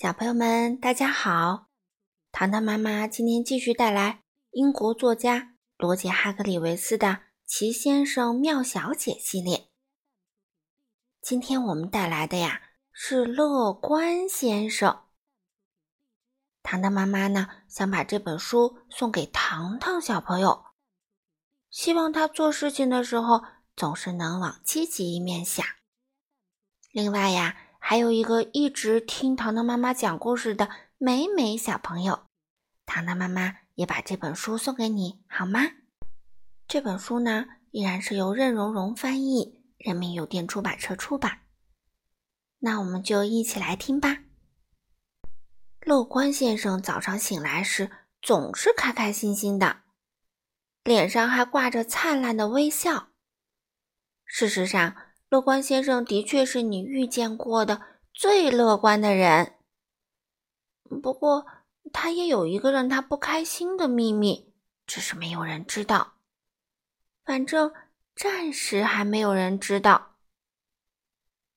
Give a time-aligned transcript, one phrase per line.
[0.00, 1.66] 小朋友们，大家好！
[2.32, 7.06] 糖糖妈妈今天继续带来英国作家罗杰·哈格里维斯的
[7.44, 9.68] 《奇先生妙小姐》系列。
[11.20, 15.02] 今天我们带来的呀是乐观先生。
[16.62, 20.64] 糖糖妈妈呢想把这本书送给糖糖小朋友，
[21.68, 23.42] 希望他做事情的时候
[23.76, 25.62] 总是能往积极一面想。
[26.90, 27.66] 另外呀。
[27.82, 32.26] 还有一个一直听糖糖妈妈讲故事的美美小朋友，
[32.86, 35.60] 糖糖妈妈也把这本书送给你，好吗？
[36.68, 41.40] 这本书呢，依然是由任溶溶翻译，人民邮电出版社出版。
[42.60, 44.18] 那我们就一起来听吧。
[45.80, 49.80] 乐观先生早上醒来时总是开开心心的，
[50.84, 53.08] 脸上还挂着灿烂的微笑。
[54.24, 54.94] 事实上，
[55.30, 57.80] 乐观先生的确是你遇见过的
[58.12, 59.54] 最乐观的人。
[61.00, 61.46] 不过，
[61.92, 64.52] 他也有一个让他不开心的秘密，
[64.88, 66.14] 只是没有人知道。
[67.24, 67.72] 反正
[68.16, 70.16] 暂时还没有人知道。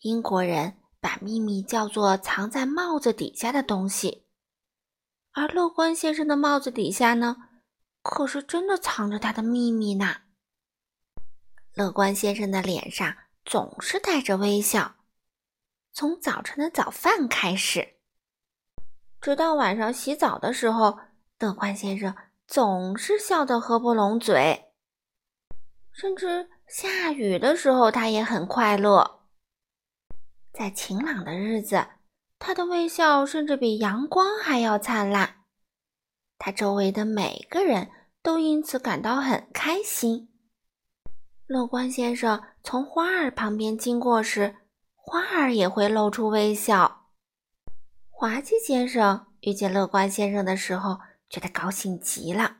[0.00, 4.24] 英国人把秘密叫做藏在帽子底下的东西，
[5.32, 7.36] 而乐观先生的帽子底下呢，
[8.00, 10.22] 可是真的藏着他的秘密呢。
[11.74, 13.14] 乐观先生的脸上。
[13.48, 14.96] 总是带着微笑，
[15.90, 17.94] 从早晨的早饭开始，
[19.22, 20.98] 直到晚上洗澡的时候，
[21.38, 22.14] 乐观先生
[22.46, 24.66] 总是笑得合不拢嘴。
[25.90, 29.22] 甚至下雨的时候，他也很快乐。
[30.52, 31.86] 在晴朗的日子，
[32.38, 35.46] 他的微笑甚至比阳光还要灿烂，
[36.36, 37.90] 他周围的每个人
[38.22, 40.28] 都因此感到很开心。
[41.48, 44.56] 乐观先生从花儿旁边经过时，
[44.94, 47.06] 花儿也会露出微笑。
[48.10, 52.58] 滑稽先生遇见乐观先生的时候，觉得高兴极了，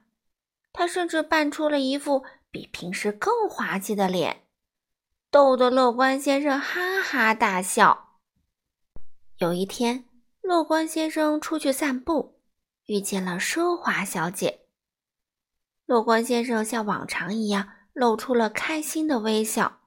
[0.72, 4.44] 他甚至扮出了一副比平时更滑稽的脸，
[5.30, 8.16] 逗得乐观先生哈哈大笑。
[9.36, 10.06] 有一天，
[10.40, 12.40] 乐观先生出去散步，
[12.86, 14.60] 遇见了奢华小姐。
[15.84, 17.68] 乐观先生像往常一样。
[17.98, 19.80] 露出了开心的微笑，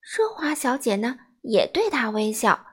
[0.00, 2.64] 奢华小姐呢也对他微笑，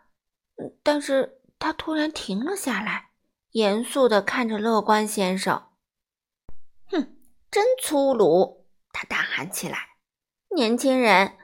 [0.83, 3.09] 但是她突然停了下来，
[3.53, 5.63] 严肃地看着乐观先生。
[6.91, 7.17] 哼，
[7.49, 8.67] 真粗鲁！
[8.93, 9.95] 他大喊起来
[10.55, 11.37] ：“年轻人，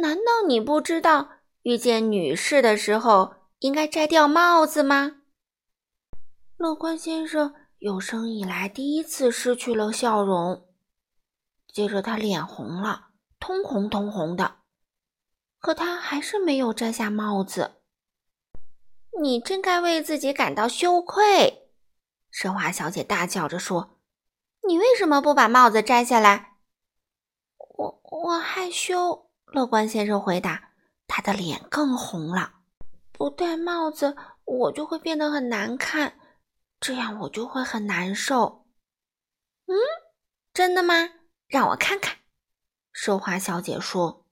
[0.00, 1.30] 难道你不知道
[1.62, 5.22] 遇见女士的时候应该摘掉帽子吗？”
[6.56, 10.68] 乐观先生有生以来第一次失去了笑容。
[11.74, 13.08] 接着，他脸红了，
[13.40, 14.58] 通红通红的，
[15.58, 17.82] 可他还是没有摘下帽子。
[19.20, 21.68] 你真该为自己感到羞愧，
[22.32, 23.98] 奢华小姐大叫着说
[24.68, 26.58] ：“你为什么不把帽子摘下来？”
[27.58, 29.32] 我我害羞。
[29.46, 30.70] 乐观先生回答，
[31.08, 32.54] 他的脸更红了。
[33.10, 36.20] 不戴帽子，我就会变得很难看，
[36.78, 38.64] 这样我就会很难受。
[39.66, 39.74] 嗯，
[40.52, 40.94] 真的吗？
[41.54, 42.16] 让我看看，
[42.92, 44.26] 奢华小姐说。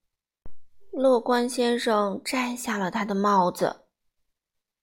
[0.90, 3.84] 乐观先生摘下了他的帽子。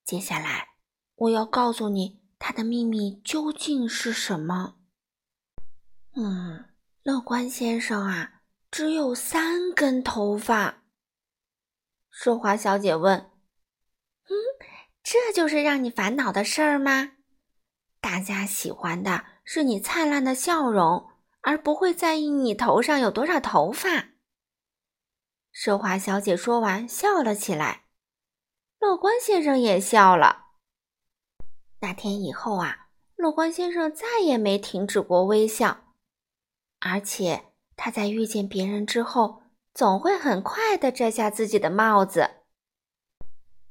[0.06, 0.68] 接下来，
[1.16, 4.76] 我要告诉你他的秘密究竟是什么。
[6.16, 6.64] 嗯，
[7.02, 8.40] 乐观先生啊，
[8.70, 10.84] 只有三根头发。
[12.10, 13.30] 奢华小姐问
[14.30, 14.32] ：“嗯，
[15.02, 17.12] 这就是让你烦恼的事儿吗？
[18.00, 21.08] 大家喜欢的是你灿烂的笑容。”
[21.42, 24.10] 而不会在意你头上有多少头发。
[25.52, 27.86] 奢华小姐说完，笑了起来。
[28.78, 30.46] 乐观先生也笑了。
[31.80, 35.94] 那天以后啊，乐观先生再也没停止过微笑，
[36.78, 39.42] 而且他在遇见别人之后，
[39.74, 42.30] 总会很快的摘下自己的帽子。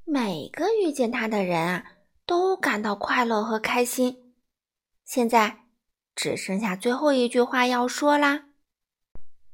[0.04, 1.92] 每个遇见他的人啊，
[2.26, 4.36] 都感到快乐和开心。
[5.06, 5.69] 现在。
[6.22, 8.48] 只剩下最后一句话要说啦，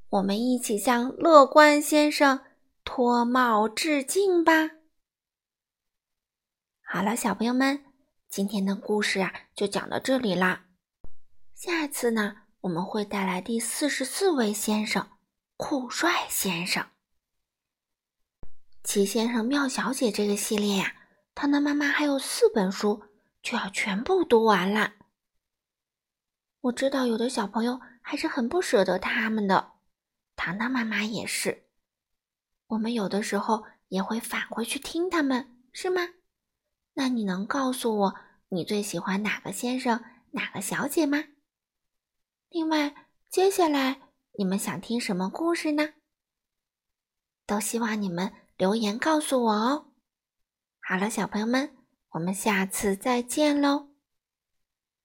[0.10, 2.44] 我们一起向乐观先生
[2.84, 4.72] 脱帽致敬吧。
[6.82, 7.86] 好了，小朋友们，
[8.30, 10.66] 今天的故事啊就讲到这里啦。
[11.54, 15.08] 下次呢，我们会带来第四十四位先生——
[15.58, 16.84] 酷帅先生。
[18.84, 20.96] 齐先生、妙小姐这个系列呀，
[21.36, 23.04] 糖糖妈妈还有四本书
[23.44, 24.94] 就要全部读完了。
[26.66, 29.74] 我知道有的小朋友还是很不舍得他们的，
[30.36, 31.68] 糖糖妈妈也是。
[32.68, 36.02] 我们有的时候也会返回去听他们，是吗？
[36.94, 38.16] 那你能告诉我
[38.50, 41.26] 你最喜欢哪个先生、哪个小姐吗？
[42.50, 44.02] 另外，接下来
[44.40, 45.94] 你们想听什么故事呢？
[47.46, 49.92] 都希望你们留言告诉我哦。
[50.80, 51.76] 好了，小朋友们，
[52.10, 53.95] 我们下次再见喽。